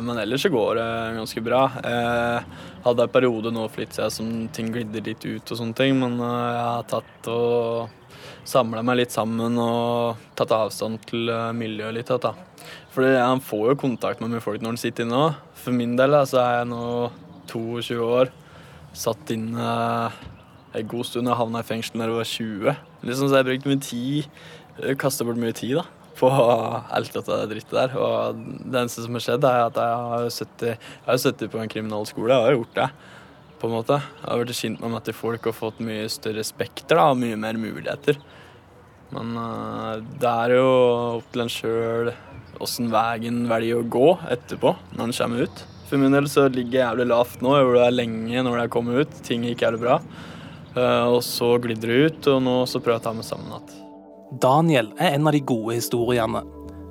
[0.07, 0.89] Men ellers så går det
[1.19, 1.61] ganske bra.
[1.83, 2.43] Jeg
[2.87, 5.99] hadde en periode nå for litt siden som ting glidde litt ut og sånne ting,
[5.99, 7.95] men jeg har tatt og
[8.49, 12.11] samla meg litt sammen og tatt avstand til miljøet litt.
[12.23, 12.33] Da.
[12.93, 15.37] For han får jo kontakt med mye folk når han sitter inne òg.
[15.59, 16.83] For min del da, så er jeg nå
[17.51, 18.33] 22 år.
[18.97, 19.69] Satt inne
[20.77, 22.81] en god stund og havna i fengsel da jeg var 20.
[23.09, 24.41] Liksom, så jeg brukte mye tid,
[25.01, 25.85] kasta bort mye tid da,
[26.19, 27.95] på alt dette drittet der.
[27.97, 31.61] Og det eneste som har skjedd, er at jeg har 70, jeg har 70 på
[31.63, 32.33] en kriminalskole.
[32.33, 32.89] Jeg har gjort det.
[33.59, 33.97] på en måte.
[33.99, 37.19] Jeg har blitt kjent med meg til folk og fått mye større spekter da, og
[37.19, 38.15] mye mer muligheter.
[39.15, 40.69] Men eh, det er jo
[41.19, 42.11] opp til en sjøl
[42.59, 45.65] åssen veien velger å gå etterpå, når en kommer ut.
[45.89, 47.55] For min del så ligger jeg jævlig lavt nå.
[47.55, 49.15] Jeg gjorde det lenge når jeg kom ut.
[49.25, 49.97] Ting gikk jævlig bra.
[50.75, 53.53] Eh, og så glidder det ut, og nå så prøver jeg å ta meg sammen
[53.53, 53.85] igjen.
[54.43, 56.43] Daniel er en av de gode historiene.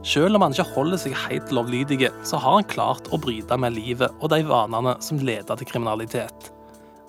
[0.08, 3.76] Selv om han ikke holder seg helt lovlydige, så har han klart å bryte med
[3.76, 6.50] livet og de vanene som leder til kriminalitet.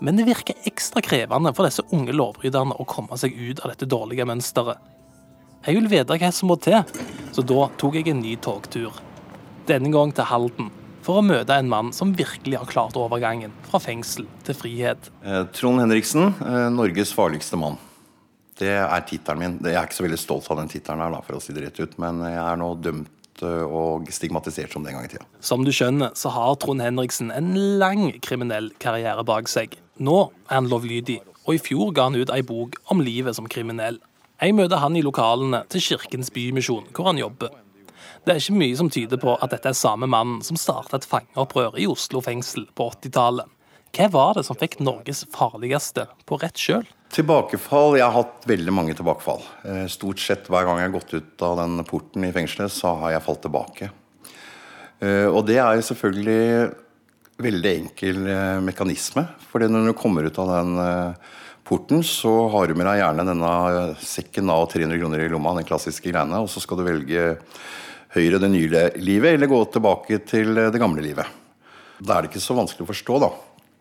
[0.06, 3.90] Men det virker ekstra krevende for disse unge lovbryterne å komme seg ut av dette
[3.90, 4.78] dårlige mønsteret.
[5.68, 6.80] Jeg vil vite hva som må til,
[7.36, 8.96] så da tok jeg en ny togtur.
[9.68, 10.70] Denne gang til Halden,
[11.04, 15.10] for å møte en mann som virkelig har klart overgangen fra fengsel til frihet.
[15.20, 17.76] Eh, Trond Henriksen, eh, Norges farligste mann.
[18.60, 19.60] Det er tittelen min.
[19.60, 21.80] Jeg er ikke så veldig stolt av den tittelen her, for å si det rett
[21.84, 25.28] ut, men jeg er nå dømt eh, og stigmatisert som den gang i tida.
[25.42, 27.52] Som du skjønner, så har Trond Henriksen en
[27.84, 29.76] lang kriminell karriere bak seg.
[30.00, 33.48] Nå er han lovlydig, og i fjor ga han ut ei bok om livet som
[33.52, 34.00] kriminell.
[34.40, 37.52] Jeg møter han i lokalene til Kirkens Bymisjon, hvor han jobber.
[38.24, 41.08] Det er ikke mye som tyder på at dette er samme mannen som starta et
[41.08, 43.50] fangeopprør i Oslo fengsel på 80-tallet.
[43.96, 46.86] Hva var det som fikk Norges farligste på rett kjøl?
[47.10, 49.42] Tilbakefall Jeg har hatt veldig mange tilbakefall.
[49.66, 52.94] Eh, Stort sett hver gang jeg har gått ut av den porten i fengselet, så
[53.02, 53.90] har jeg falt tilbake.
[55.02, 56.70] Eh, Og det er jo selvfølgelig
[57.42, 59.26] veldig enkel eh, mekanisme.
[59.50, 60.78] For når du kommer ut av den
[61.70, 63.52] porten, så har du med deg gjerne denne
[64.02, 67.28] sekken av 300 kroner i lomma, den klassiske greiene, og så skal du velge
[68.16, 71.30] høyre det nye livet, eller gå tilbake til det gamle livet.
[72.00, 73.32] Da er det ikke så vanskelig å forstå, da.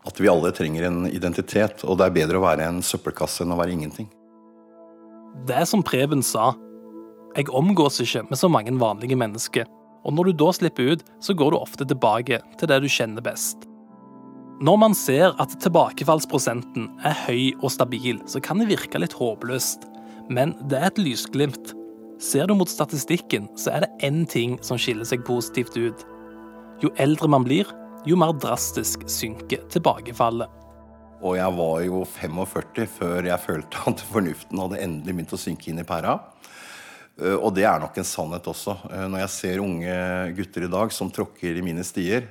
[0.09, 3.55] At vi alle trenger en identitet, og det er bedre å være en søppelkasse enn
[3.55, 4.09] å være ingenting.
[5.49, 6.53] Det er som Preben sa.
[7.37, 9.69] Jeg omgås ikke med så mange vanlige mennesker.
[10.07, 13.25] Og når du da slipper ut, så går du ofte tilbake til det du kjenner
[13.25, 13.68] best.
[14.59, 19.85] Når man ser at tilbakefallsprosenten er høy og stabil, så kan det virke litt håpløst.
[20.35, 21.75] Men det er et lysglimt.
[22.19, 26.03] Ser du mot statistikken, så er det én ting som skiller seg positivt ut.
[26.83, 27.71] Jo eldre man blir,
[28.07, 30.51] jo mer drastisk synker tilbakefallet.
[31.23, 35.71] Og jeg var jo 45 før jeg følte at fornuften hadde endelig begynt å synke
[35.71, 36.17] inn i pæra.
[37.15, 38.75] Eh, Og det er nok en sannhet også.
[38.91, 39.97] Eh, Når jeg ser unge
[40.35, 42.27] gutter i dag som tråkker i mine stier,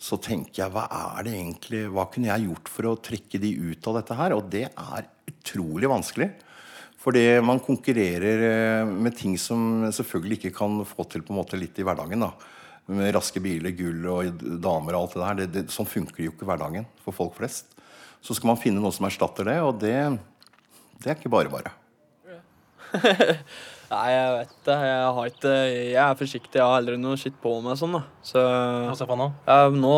[0.00, 3.50] så tenker jeg hva er det egentlig Hva kunne jeg gjort for å trekke de
[3.70, 4.34] ut av dette her?
[4.36, 6.30] Og det er utrolig vanskelig.
[7.00, 11.60] Fordi man konkurrerer eh, med ting som selvfølgelig ikke kan få til på en måte
[11.60, 12.24] litt i hverdagen.
[12.24, 12.32] da.
[12.90, 15.38] Med raske biler, gull og damer og alt det der.
[15.40, 17.76] Det, det, sånn funker jo ikke hverdagen for folk flest.
[18.24, 19.96] Så skal man finne noe som erstatter det, og det,
[21.00, 21.76] det er ikke bare bare.
[23.90, 24.74] Nei, jeg vet det.
[24.86, 26.58] Jeg, har ikke, jeg er forsiktig.
[26.60, 28.04] Jeg har aldri noe skitt på meg sånn, da.
[28.22, 29.26] Så Hva ser du på nå?
[29.48, 29.94] Ja, nå.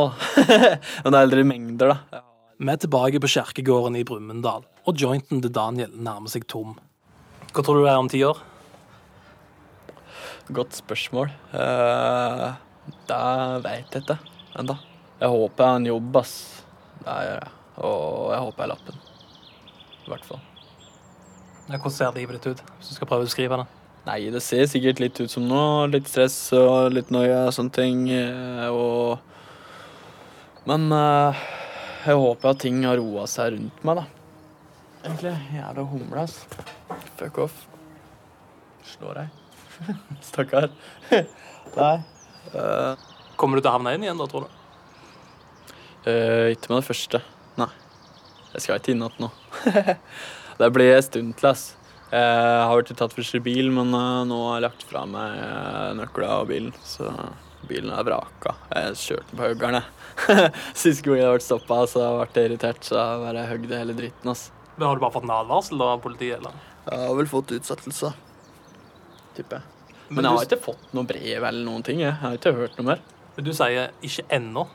[1.04, 2.22] Men det er aldri mengder, da.
[2.56, 6.76] Vi er tilbake på kjerkegården i Brumunddal, og jointen til Daniel nærmer seg tom.
[7.52, 8.40] Hva tror du det er om ti år?
[10.56, 11.34] Godt spørsmål.
[11.52, 12.54] Uh,
[13.10, 13.20] det
[13.66, 14.16] veit jeg ikke
[14.62, 14.78] ennå.
[15.20, 16.34] Jeg håper jeg har en jobb, ass.
[17.02, 17.52] Det gjør jeg.
[17.82, 19.04] Og jeg håper jeg har lappen.
[20.00, 20.42] I hvert fall.
[21.68, 23.81] Hvordan ser livet ditt ut, hvis du skal prøve å beskrive det?
[24.02, 25.86] Nei, det ser sikkert litt ut som nå.
[25.92, 28.08] Litt stress og litt noia og sånne ting.
[28.10, 29.18] eh, Og
[30.66, 31.44] Men eh,
[32.06, 34.04] jeg håper at ting har roa seg rundt meg, da.
[35.04, 35.34] Egentlig.
[35.54, 36.40] Jævla humle, ass.
[37.18, 37.60] Fuck off.
[38.86, 39.28] Slår deg.
[40.30, 40.68] Stakkar.
[41.78, 41.96] Nei.
[42.52, 42.94] Uh.
[43.38, 44.58] Kommer du til å havne inn igjen da, tror du?
[46.06, 47.22] Uh, ikke med det første.
[47.58, 47.70] Nei.
[48.54, 49.30] Jeg skal ikke inn igjen nå.
[50.58, 51.64] det blir en stund til, ass.
[52.12, 55.92] Jeg har vært tatt for bil, men eh, nå har jeg lagt fra meg uh,
[55.96, 56.74] nøkla og bilen.
[56.84, 57.08] Så
[57.68, 58.52] bilen er vraka.
[58.74, 60.50] Jeg kjørte den på høggeren, jeg.
[60.76, 63.96] Siste gang jeg ble stoppa, så jeg ble jeg irritert, så jeg bare høgde hele
[63.96, 64.32] dritten.
[64.34, 64.50] ass.
[64.76, 66.38] Men Har du bare fått en advarsel da, av politiet?
[66.42, 66.58] eller?
[66.90, 68.10] Jeg har vel fått utsettelse,
[69.38, 69.68] tipper jeg.
[70.12, 72.00] Men Men jeg du- har ikke fått noe brev eller noen ting.
[72.02, 73.00] Jeg, jeg har ikke hørt noe mer.
[73.36, 74.66] Men du sier ikke ennå,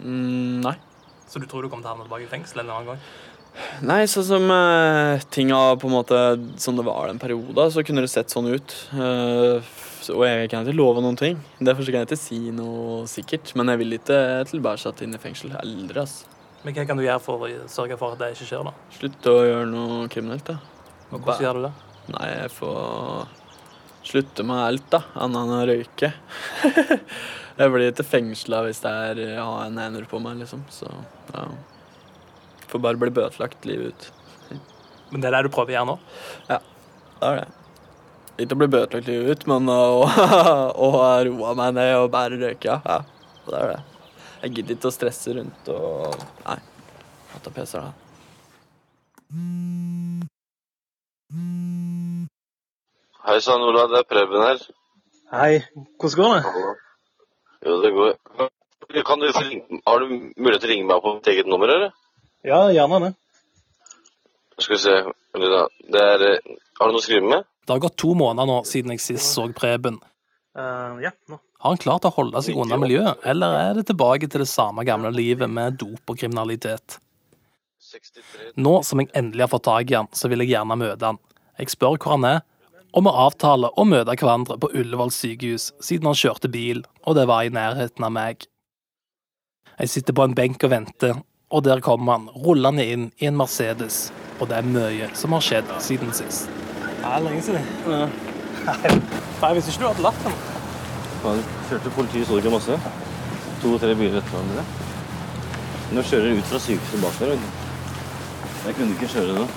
[0.00, 0.76] Mm, nei.
[1.28, 3.00] så du tror du kommer til å havne tilbake i fengsel en annen gang?
[3.84, 6.18] Nei, sånn som uh, tinga på en måte
[6.60, 8.74] Som det var den perioden, så kunne det sett sånn ut.
[8.94, 9.60] Uh,
[10.10, 11.38] og jeg kan ikke love noen ting.
[11.60, 13.52] Derfor kan jeg ikke si noe sikkert.
[13.58, 15.52] Men jeg vil ikke tilbake inn i fengsel.
[15.60, 16.22] Aldri, ass.
[16.64, 18.64] Men hva kan du gjøre for å sørge for at det ikke skjer?
[18.68, 18.72] da?
[18.96, 20.58] Slutte å gjøre noe kriminelt, da.
[21.10, 21.72] Og hvordan gjør du det?
[22.14, 23.36] Nei, jeg får
[24.10, 25.02] slutte med alt, da.
[25.24, 26.12] Annet enn å røyke.
[27.60, 30.66] jeg blir ikke fengsla hvis det er har en ener på meg, liksom.
[30.72, 30.88] Så
[31.32, 31.46] ja.
[32.70, 34.10] Får bare bli bøtelagt livet ut.
[35.10, 35.96] Men det er det du prøver å gjøre nå?
[36.48, 36.60] Ja,
[37.20, 37.48] det er det.
[38.40, 39.80] Ikke å bli bøtelagt livet ut, men å,
[40.86, 40.90] å
[41.26, 42.82] roe meg ned og bære røyka.
[42.86, 43.00] ja.
[43.50, 43.80] Det er det.
[44.40, 46.14] Jeg gidder ikke å stresse rundt og
[46.46, 46.60] Nei.
[47.30, 47.92] Jeg tar er PC-er, da.
[53.26, 53.86] Hei sann, Ola.
[53.90, 54.62] Det er Preben her.
[55.34, 55.60] Hei.
[56.00, 56.74] Hvordan går det?
[57.66, 58.16] Jo, det går.
[59.06, 61.92] Kan du har du mulighet til å ringe meg på mitt eget nummer, eller?
[62.42, 63.12] Ja, gjerne det.
[64.58, 64.94] Skal vi se
[65.92, 67.44] Det er eh, Har du noe å skrive med?
[67.66, 70.00] Det har gått to måneder nå siden jeg sist så Preben.
[70.56, 71.36] Uh, ja, nå.
[71.60, 74.82] Har han klart å holde seg unna miljøet, eller er det tilbake til det samme
[74.88, 76.96] gamle livet med dop og kriminalitet?
[78.56, 81.20] Nå som jeg endelig har fått tak i han, så vil jeg gjerne møte han.
[81.60, 82.40] Jeg spør hvor han er,
[82.96, 87.28] og vi avtaler å møte hverandre på Ullevål sykehus, siden han kjørte bil, og det
[87.30, 88.48] var i nærheten av meg.
[89.76, 93.38] Jeg sitter på en benk og venter, og der kommer han rullende inn i en
[93.38, 96.50] Mercedes, og det er mye som har skjedd siden sist.
[96.80, 97.64] Det er lenge siden.
[97.86, 98.04] Nei,
[99.40, 100.28] Nei, hvis ikke du hadde latt.
[101.24, 102.76] Han kjørte politiet, så ikke masse?
[103.64, 104.64] To-tre biler etter hverandre.
[105.90, 107.34] Nå kjører de ut fra sykehuset bak der.
[108.60, 109.48] Jeg kunne ikke kjøre nå.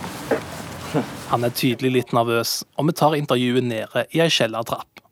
[1.29, 5.03] Han er tydelig litt nervøs, og vi tar intervjuet nede i ei kjellertrapp.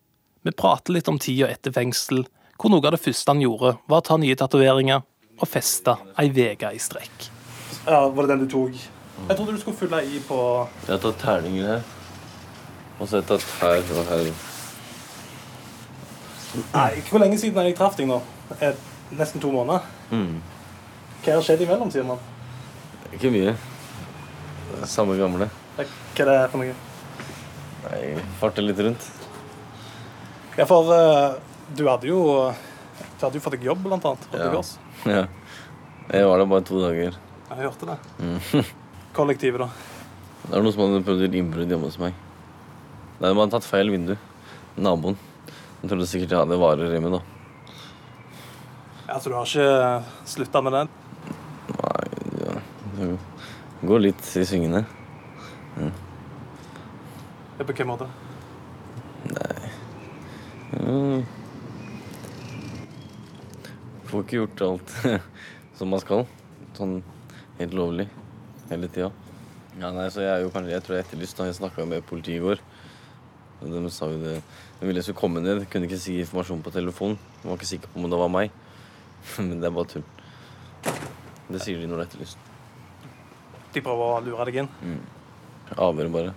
[0.41, 2.23] Vi prater litt om tida etter fengsel,
[2.57, 5.03] hvor noe av det første han gjorde, var å ta nye tatoveringer
[5.41, 7.29] og festa ei uke i strekk.
[7.87, 8.77] Ja, Var det den du tok?
[9.27, 10.37] Jeg trodde du skulle fylle i på
[10.87, 11.83] Jeg har tatt terninger her.
[12.99, 14.31] Og så har jeg tatt her og her.
[16.73, 18.21] Nei, Hvor lenge siden jeg traff deg nå?
[18.59, 18.73] Eh,
[19.17, 19.83] Nesten to måneder.
[20.11, 20.37] Mm.
[21.23, 22.19] Hva har skjedd imellom, sier man?
[23.11, 23.55] Ikke mye.
[24.71, 25.49] Det Samme gamle.
[25.75, 26.75] Hva er det for noe?
[27.81, 28.01] Nei,
[28.39, 29.07] farter litt rundt.
[30.57, 31.35] Ja, for uh,
[31.75, 32.21] du hadde jo
[33.21, 34.23] Du hadde jo fått deg jobb, blant annet.
[34.31, 34.49] på Ja.
[34.55, 34.73] Gass.
[35.05, 35.25] Ja.
[36.11, 37.15] Jeg var der bare to dager.
[37.51, 37.97] Jeg hørte det.
[38.19, 38.65] Mm.
[39.17, 39.67] Kollektivet, da.
[40.47, 42.17] Det er noen som hadde prøvd å gjøre innbrudd hjemme hos meg.
[43.21, 44.15] Nei, De hadde tatt feil vindu.
[44.81, 45.17] Naboen.
[45.81, 47.11] De trodde sikkert jeg hadde varer hjemme.
[47.13, 47.21] da.
[49.07, 50.03] Ja, Så du har ikke
[50.33, 50.91] slutta med den?
[51.77, 52.05] Nei,
[52.41, 52.57] ja.
[52.97, 54.83] Det går litt i svingene.
[55.77, 55.91] Mm.
[57.59, 58.09] Ja, På hvilken måte?
[60.81, 61.25] Mm.
[64.11, 64.95] Får ikke gjort alt
[65.79, 66.25] som man skal.
[66.75, 66.97] Sånn
[67.59, 68.07] helt lovlig
[68.71, 69.11] hele tida.
[69.79, 71.37] Ja, nei, så jeg er jo kanskje, jeg tror jeg er etterlyst.
[71.39, 72.59] da Jeg snakka med politiet i går.
[73.61, 74.39] De sa jo det
[74.79, 75.63] De ville jeg skulle komme ned.
[75.71, 77.15] Kunne ikke si informasjon på telefon.
[77.41, 78.51] De var ikke sikker på om det var meg.
[79.37, 80.05] Men det er bare tull.
[81.51, 82.49] Det sier de når det er etterlyst.
[83.71, 84.71] De prøver å lure deg inn?
[84.83, 84.99] Mm.
[85.77, 86.35] Avhør bare.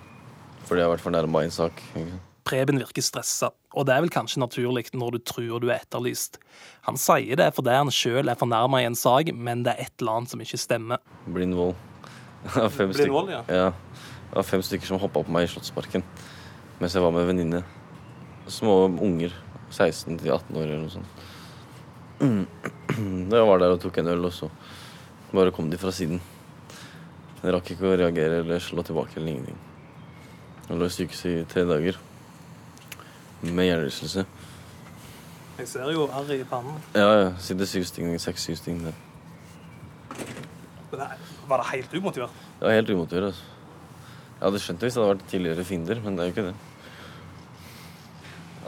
[0.68, 1.82] Fordi jeg har vært fornærma i en sak.
[1.98, 2.20] ikke?
[2.44, 6.36] Preben virker stressa, og det er vel kanskje naturlig når du tror du er etterlyst.
[6.84, 9.94] Han sier det fordi han sjøl er fornærma i en sak, men det er et
[10.02, 11.00] eller annet som ikke stemmer.
[11.26, 11.74] Blind vold.
[12.44, 13.40] Det var fem Blind stykker- vold, ja.
[13.48, 13.70] ja.
[14.28, 16.02] Det var fem stykker som hoppa på meg i Slottsparken
[16.82, 17.60] mens jeg var med en venninne.
[18.50, 19.32] Små unger.
[19.72, 21.22] 16 18 år eller noe sånt.
[23.30, 24.50] Da jeg var der og tok en øl, og så
[25.34, 26.20] bare kom de fra siden.
[27.42, 29.56] Jeg rakk ikke å reagere eller slå tilbake eller ingenting.
[30.68, 31.98] Jeg lå i sykehuset i tre dager
[33.52, 34.26] med hjernerystelse.
[35.58, 36.78] Jeg ser jo arr i pannen.
[36.96, 37.26] Ja, ja.
[37.38, 38.96] Sitter syv stygn, seks-syv stygn der.
[40.90, 41.08] Men det,
[41.48, 42.40] var det helt umotivert?
[42.60, 43.24] Det var helt umotivert.
[43.30, 43.44] Altså.
[44.34, 46.46] Jeg hadde skjønt det hvis det hadde vært tidligere fiender, men det er jo ikke
[46.48, 46.54] det.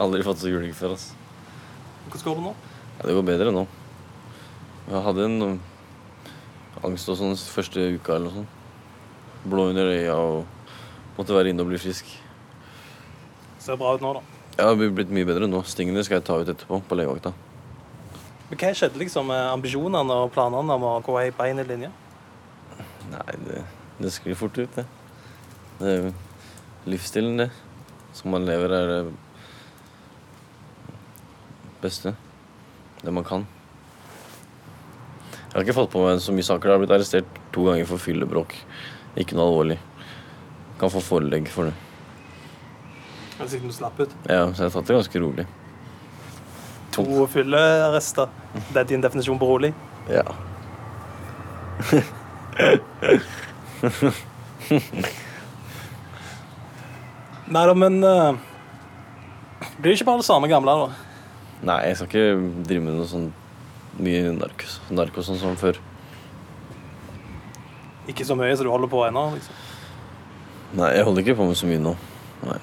[0.05, 0.95] Aldri fått så juling før.
[0.95, 1.13] Altså.
[2.07, 2.53] Hvordan går det nå?
[2.97, 3.65] Ja, det går bedre nå.
[4.87, 5.59] Jeg hadde en um,
[6.87, 8.55] angst og sånn første uka eller noe sånt.
[9.47, 12.09] Blå under øya og måtte være inne og bli frisk.
[13.59, 14.36] Ser bra ut nå, da.
[14.57, 15.59] Jeg har blitt mye bedre nå.
[15.69, 17.33] Stingene skal jeg ta ut etterpå på legevakta.
[18.49, 21.91] Men Hva skjedde liksom med ambisjonene og planene om å gå ei bein i linje?
[23.11, 23.61] Nei, det,
[24.01, 24.85] det sklir fort ut, det.
[25.77, 26.09] Det er
[26.89, 27.49] livsstilen, det.
[28.17, 29.01] Som man lever, er det
[31.83, 32.15] beste.
[33.03, 33.45] Det man kan.
[35.47, 36.69] Jeg har ikke fått på meg så mye saker.
[36.71, 38.57] Jeg har blitt arrestert to ganger for fyllebråk.
[39.21, 39.77] Ikke noe alvorlig.
[39.77, 41.86] Jeg Kan få forelegg for det.
[43.37, 44.09] Eller sikkert du slapp ut.
[44.25, 45.45] Ja, Så jeg har tatt det ganske rolig.
[46.97, 48.27] To fyllearrester.
[48.73, 49.73] Det er din definisjon på rolig?
[50.09, 50.23] Ja.
[57.47, 58.33] Nei da, men uh,
[59.77, 60.87] Blir det ikke bare det samme gamle, da?
[61.67, 62.25] Nei, jeg skal ikke
[62.67, 63.29] drive med noe sånn
[63.97, 65.79] mye narkos, narkos sånn som før.
[68.07, 69.23] Ikke så mye så du holder på ennå?
[69.33, 69.55] liksom.
[70.77, 71.93] Nei, jeg holder ikke på med så mye nå.
[72.45, 72.59] Nei.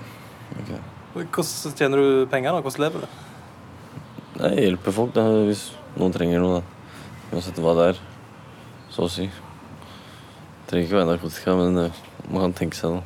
[0.63, 0.81] Ikke.
[1.15, 2.53] Hvordan tjener du penger?
[2.57, 2.63] da?
[2.65, 3.09] Hvordan lever du?
[4.45, 6.61] Jeg hjelper folk da, hvis noen trenger noe.
[6.61, 7.35] da.
[7.35, 8.01] Uansett hva det er.
[8.95, 9.29] Så å si.
[10.71, 13.05] Trenger ikke være narkotika, men eh, man kan tenke seg noe.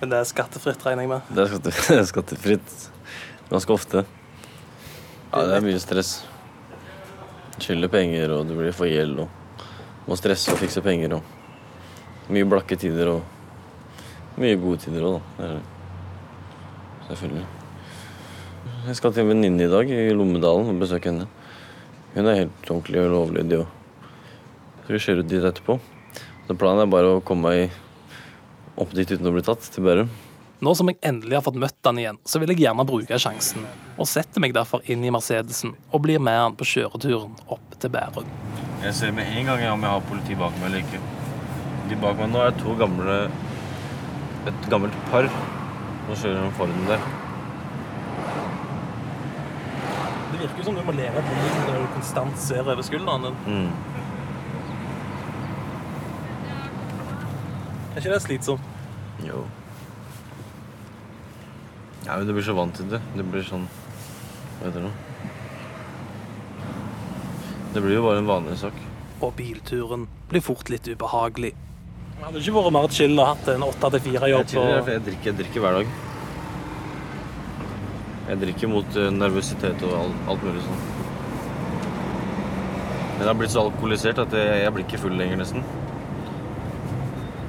[0.00, 1.30] Men det er skattefritt, regner jeg med.
[1.30, 2.76] Det er skatte, det er skattefritt
[3.52, 4.04] ganske ofte.
[5.32, 6.16] Ja, det er mye stress.
[7.62, 12.48] Skylder penger, og du blir for gjeld og må stresse og fikse penger og mye
[12.48, 15.52] blakke tider og mye gode tider òg, da.
[17.10, 17.44] Selvfølgelig.
[18.86, 21.28] Jeg skal til en venninne i dag i Lommedalen og besøke henne.
[22.14, 23.62] Hun er helt ordentlig og lovlydig.
[23.62, 24.10] Og...
[24.82, 25.78] Så vi kjører ut dit etterpå.
[26.48, 27.80] Så planen er bare å komme meg
[28.82, 30.10] opp dit uten å bli tatt, til Bærum.
[30.62, 33.64] Nå som jeg endelig har fått møtt han igjen, så vil jeg gjerne bruke sjansen,
[33.96, 37.90] og setter meg derfor inn i Mercedesen og blir med han på kjøreturen opp til
[37.94, 38.28] Bærum.
[38.84, 41.02] Jeg ser med en gang om jeg har politi bak meg eller ikke.
[41.90, 43.18] De bak meg nå er to gamle
[44.42, 45.28] Et gammelt par
[46.06, 47.06] som kjører den Forden der.
[50.32, 53.40] Det virker som du må leve på livet når du konstant ser over skulderen din.
[53.46, 53.72] Mm.
[57.92, 58.68] Er ikke det slitsomt?
[59.22, 59.44] Jo.
[62.06, 63.02] Ja, men du blir så vant til det.
[63.14, 63.68] Det blir sånn
[64.58, 64.92] Hva heter det nå?
[67.72, 68.76] Det blir jo bare en vanlig sak.
[69.22, 71.54] Og bilturen blir fort litt ubehagelig.
[72.22, 74.52] Det hadde ikke vært mer chill å hatt en åtte til fire-jobb.
[74.54, 75.88] Jeg, jeg, drikker, jeg drikker hver dag.
[78.28, 80.84] Jeg drikker mot eh, nervøsitet og alt, alt mulig sånn.
[83.16, 85.66] Men jeg har blitt så alkoholisert at jeg, jeg blir ikke full lenger, nesten.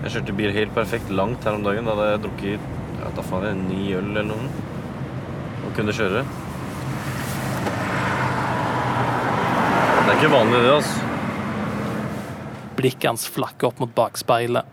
[0.08, 1.86] Jeg kjørte bil helt perfekt langt her om dagen.
[1.86, 4.68] Da hadde jeg drukket ja, da faen jeg, ni øl eller noe.
[5.68, 6.26] Og kunne kjøre.
[10.02, 11.13] Det er ikke vanlig, det, altså.
[12.76, 14.66] Blikket hans flakker opp mot bakspeilet.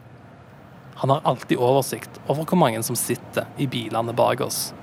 [1.01, 4.75] Han har alltid oversikt over hvor mange som sitter i bilene bak oss.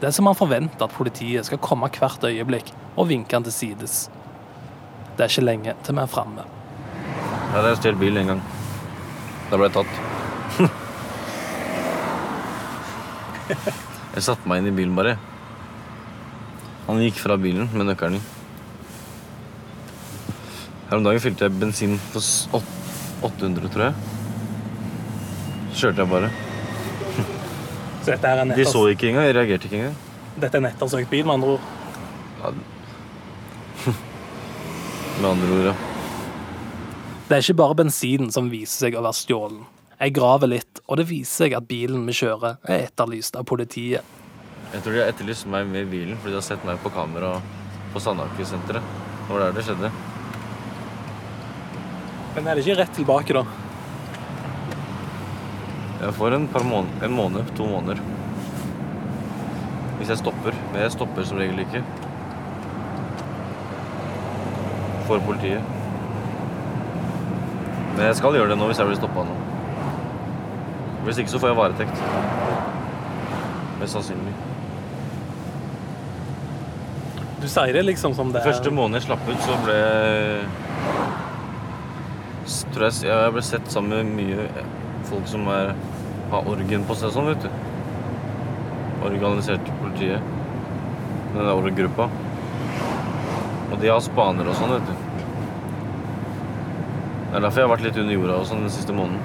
[0.00, 3.54] Det er som han forventer at politiet skal komme hvert øyeblikk og vinke han til
[3.54, 4.10] sides.
[5.16, 6.44] Det er ikke lenge til vi er framme.
[7.54, 8.42] Jeg er stjålet bil en gang.
[9.50, 9.92] Da ble jeg tatt.
[14.14, 15.14] jeg satte meg inn i bilen bare.
[16.88, 18.22] Han gikk fra bilen med nøkkelen.
[20.94, 22.62] Her om dagen fylte jeg bensin for
[23.26, 23.94] 800, tror jeg.
[25.72, 26.28] Så kjørte jeg bare.
[28.04, 29.26] Så dette er en De så ikke engang.
[29.26, 29.96] Jeg reagerte ikke engang.
[30.36, 31.66] Dette er en ettersøkt bil, med andre ord.
[32.44, 32.54] Ja.
[35.18, 35.74] Med andre ord, ja.
[37.26, 39.66] Det er ikke bare bensinen som viser seg å være stjålen.
[39.98, 44.06] Jeg graver litt, og det viser seg at bilen vi kjører, er etterlyst av politiet.
[44.70, 47.40] Jeg tror de har etterlyst meg med bilen fordi de har sett meg på kamera
[47.90, 48.92] på Sandaker-senteret.
[49.24, 49.96] Det var der det skjedde.
[52.34, 53.44] Men er det ikke rett tilbake, da?
[56.04, 58.00] Jeg får en, par måned, en måned, to måneder.
[59.98, 60.56] Hvis jeg stopper.
[60.72, 61.80] Men jeg stopper som regel ikke.
[65.06, 65.62] For politiet.
[67.94, 69.38] Men jeg skal gjøre det nå hvis jeg blir stoppa nå.
[71.06, 72.04] Hvis ikke så får jeg varetekt.
[73.78, 74.34] Mest sannsynlig.
[77.38, 78.50] Du sier det liksom som det er.
[78.50, 80.63] Første måned jeg slapp ut, så ble jeg
[82.74, 84.64] tror jeg, jeg ble sett sammen med mye
[85.08, 85.72] folk som er,
[86.32, 87.50] har orgen på seg sånn, vet du.
[89.04, 90.32] Organisert politiet.
[91.34, 92.08] Den der org-gruppa.
[93.70, 94.94] Og de har spanere og sånn, vet du.
[97.34, 99.22] Det er derfor jeg har vært litt under jorda og sånn den siste måneden.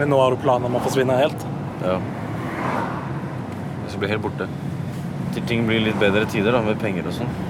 [0.00, 1.46] Men nå har du planer om å forsvinne helt?
[1.84, 1.98] Ja.
[3.84, 4.48] Jeg skal bli helt borte.
[5.36, 7.49] Til ting blir litt bedre tider, da, med penger og sånn.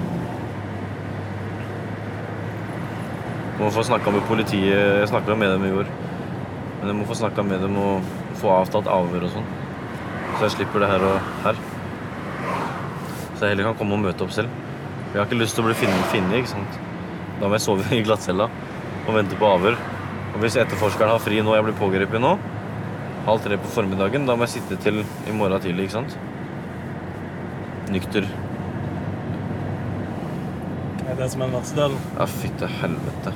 [3.61, 4.73] Må få snakka med politiet.
[4.73, 5.89] Jeg snakka med dem i går.
[6.79, 8.07] Men jeg må få snakka med dem og
[8.41, 9.49] få avtalt avhør og sånn.
[10.39, 11.59] Så jeg slipper det her og her.
[13.35, 14.49] Så jeg heller kan komme og møte opp selv.
[15.11, 16.81] Jeg har ikke lyst til å bli funnet, ikke sant.
[17.37, 19.77] Da må jeg sove i glattcella og vente på avhør.
[20.31, 22.35] Og hvis etterforskeren har fri nå, jeg blir pågrepet nå,
[23.27, 26.17] halv tre på formiddagen, da må jeg sitte til i morgen tidlig, ikke sant?
[27.93, 28.25] Nykter.
[31.11, 31.97] Er det som verste delen?
[32.15, 33.35] Ja, fytte helvete.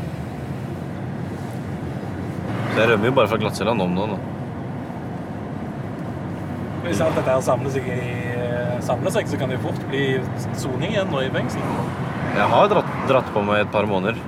[2.76, 4.06] Jeg rømmer jo bare fra glattcella om nå.
[4.12, 4.18] nå.
[6.86, 10.04] Hvis alt dette her samler seg, i, samler seg, så kan det jo fort bli
[10.60, 11.64] soning igjen nå i fengsel.
[12.36, 14.20] Jeg har dratt, dratt på meg et par måneder.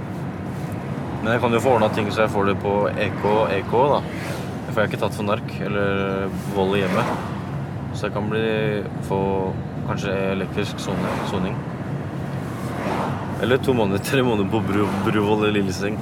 [1.21, 3.23] Men jeg kan jo få ordna ting så jeg får det på EK,
[3.57, 4.01] EK da.
[4.69, 7.15] For jeg er ikke tatt for nark eller vold i hjemmet.
[7.97, 8.45] Så jeg kan bli,
[9.09, 9.21] få
[9.89, 11.57] kanskje elektrisk soning.
[13.43, 15.99] Eller to måneder, tre måneder på Bru, Bruvoll i Lilleseng.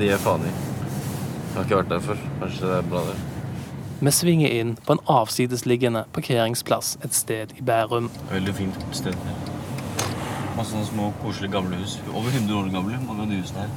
[0.00, 0.65] De er faen i.
[1.56, 2.18] Jeg har ikke vært der før.
[2.40, 3.12] Kanskje det er bra, det.
[4.04, 8.10] Vi svinger inn på en avsidesliggende parkeringsplass et sted i Bærum.
[8.28, 9.14] Veldig fint sted.
[10.52, 11.94] Masse sånne små, koselige gamle hus.
[12.12, 13.70] Over 100 år gamle, mange av de husene her.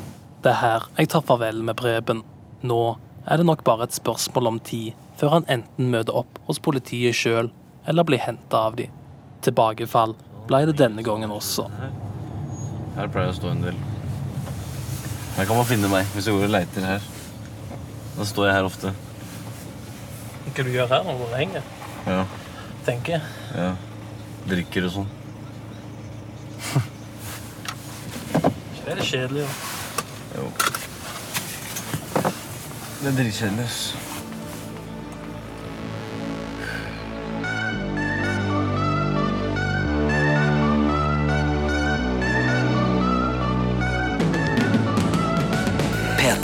[0.44, 2.20] Det er her jeg tar farvel med Preben.
[2.68, 2.80] Nå
[3.24, 7.16] er det nok bare et spørsmål om tid før han enten møter opp hos politiet
[7.16, 7.48] sjøl
[7.88, 8.90] eller blir henta av de.
[9.48, 10.18] Tilbakefall
[10.52, 11.70] ble det denne gangen også.
[12.98, 13.80] Her pleier jeg å stå en del.
[15.38, 17.08] Her kan man finne meg hvis jeg går og leiter her.
[18.20, 18.90] Da står jeg her ofte.
[20.50, 21.70] Hva du gjør her når du henger?
[22.04, 22.24] Ja.
[22.84, 23.24] Tenker.
[23.56, 23.70] ja.
[24.50, 25.08] Drikker og sånn.
[28.84, 29.50] Det er kjedelig, jo.
[30.36, 30.52] Jo.
[33.00, 34.09] Det er dritkjedelig, ass.